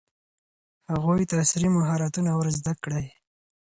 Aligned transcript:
هغوی 0.91 1.23
ته 1.29 1.33
عصري 1.43 1.69
مهارتونه 1.77 2.31
ور 2.33 2.47
زده 2.57 2.73
کړئ. 2.83 3.05